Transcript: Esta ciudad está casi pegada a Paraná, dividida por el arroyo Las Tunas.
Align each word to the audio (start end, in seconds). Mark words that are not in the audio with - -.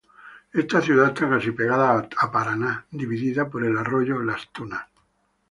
Esta 0.51 0.81
ciudad 0.81 1.09
está 1.09 1.29
casi 1.29 1.51
pegada 1.51 2.09
a 2.17 2.31
Paraná, 2.31 2.83
dividida 2.89 3.47
por 3.47 3.63
el 3.63 3.77
arroyo 3.77 4.19
Las 4.23 4.51
Tunas. 4.51 4.87